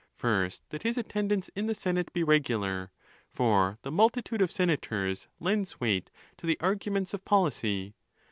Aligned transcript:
First, 0.15 0.63
that 0.71 0.81
his 0.81 0.97
attendance 0.97 1.49
in 1.55 1.67
the 1.67 1.75
senate 1.75 2.11
be 2.11 2.23
regular; 2.23 2.89
for 3.29 3.77
the 3.83 3.91
multi 3.91 4.23
tude 4.23 4.41
of 4.41 4.51
senators 4.51 5.27
lends 5.39 5.79
weight 5.79 6.09
to 6.37 6.47
the 6.47 6.59
arguments 6.59 7.13
of 7.13 7.23
policy. 7.23 7.93